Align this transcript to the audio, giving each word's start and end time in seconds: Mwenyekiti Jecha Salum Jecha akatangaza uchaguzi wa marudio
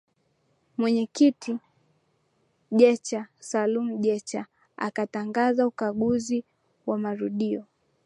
Mwenyekiti 0.77 1.53
Jecha 2.79 3.21
Salum 3.49 4.01
Jecha 4.01 4.45
akatangaza 4.77 5.67
uchaguzi 5.67 6.45
wa 6.85 6.97
marudio 6.97 7.65